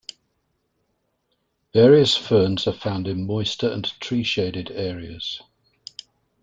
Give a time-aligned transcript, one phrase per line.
[1.75, 5.39] Various ferns are found in moister and tree-shaded areas.